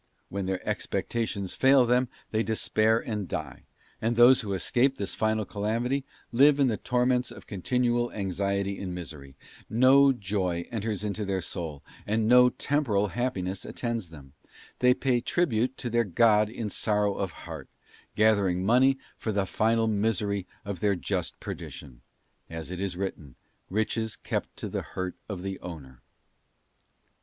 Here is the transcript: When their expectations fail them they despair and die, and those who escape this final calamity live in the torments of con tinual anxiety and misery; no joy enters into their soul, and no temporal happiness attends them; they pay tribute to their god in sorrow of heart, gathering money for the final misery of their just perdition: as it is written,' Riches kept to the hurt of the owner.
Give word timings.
When 0.29 0.47
their 0.47 0.67
expectations 0.67 1.53
fail 1.53 1.85
them 1.85 2.09
they 2.31 2.41
despair 2.41 2.97
and 2.97 3.27
die, 3.27 3.65
and 4.01 4.15
those 4.15 4.41
who 4.41 4.53
escape 4.53 4.95
this 4.97 5.13
final 5.13 5.45
calamity 5.45 6.05
live 6.31 6.59
in 6.59 6.65
the 6.65 6.77
torments 6.77 7.29
of 7.29 7.45
con 7.45 7.61
tinual 7.61 8.11
anxiety 8.11 8.79
and 8.81 8.95
misery; 8.95 9.35
no 9.69 10.11
joy 10.11 10.67
enters 10.71 11.03
into 11.03 11.23
their 11.23 11.39
soul, 11.43 11.83
and 12.07 12.27
no 12.27 12.49
temporal 12.49 13.09
happiness 13.09 13.63
attends 13.63 14.09
them; 14.09 14.33
they 14.79 14.95
pay 14.95 15.21
tribute 15.21 15.77
to 15.77 15.87
their 15.87 16.03
god 16.03 16.49
in 16.49 16.67
sorrow 16.71 17.13
of 17.13 17.29
heart, 17.45 17.67
gathering 18.15 18.65
money 18.65 18.97
for 19.17 19.31
the 19.31 19.45
final 19.45 19.85
misery 19.85 20.47
of 20.65 20.79
their 20.79 20.95
just 20.95 21.39
perdition: 21.39 22.01
as 22.49 22.71
it 22.71 22.79
is 22.79 22.97
written,' 22.97 23.35
Riches 23.79 24.15
kept 24.15 24.57
to 24.57 24.67
the 24.67 24.81
hurt 24.81 25.15
of 25.29 25.43
the 25.43 25.59
owner. 25.59 26.01